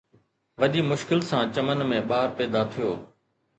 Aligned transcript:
وڏي 0.59 0.81
مشڪل 0.91 1.19
سان 1.29 1.45
چمن 1.55 1.79
۾ 1.91 1.99
ٻار 2.09 2.27
پيدا 2.37 2.61
ٿيو. 2.71 2.89